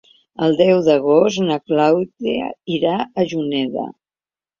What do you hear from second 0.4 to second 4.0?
El deu d'agost na Clàudia irà a Juneda.